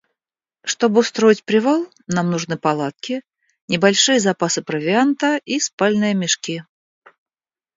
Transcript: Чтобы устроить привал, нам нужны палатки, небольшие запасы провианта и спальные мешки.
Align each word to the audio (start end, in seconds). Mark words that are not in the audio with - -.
Чтобы 0.63 1.01
устроить 1.01 1.43
привал, 1.43 1.87
нам 2.07 2.31
нужны 2.31 2.57
палатки, 2.57 3.21
небольшие 3.67 4.19
запасы 4.19 4.63
провианта 4.63 5.39
и 5.45 5.59
спальные 5.59 6.15
мешки. 6.15 6.63